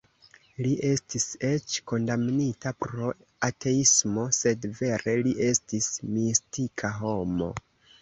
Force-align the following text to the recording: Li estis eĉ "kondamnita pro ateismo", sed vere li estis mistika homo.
Li 0.65 0.69
estis 0.87 1.27
eĉ 1.49 1.75
"kondamnita 1.91 2.73
pro 2.87 3.13
ateismo", 3.51 4.27
sed 4.41 4.69
vere 4.83 5.19
li 5.23 5.39
estis 5.53 5.95
mistika 6.19 6.97
homo. 7.01 7.57